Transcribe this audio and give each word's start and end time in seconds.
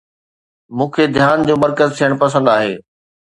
مون 0.75 0.89
کي 0.93 1.03
ڌيان 1.15 1.37
جو 1.47 1.53
مرڪز 1.63 1.89
ٿيڻ 1.99 2.11
پسند 2.23 2.45
آهي 2.55 2.73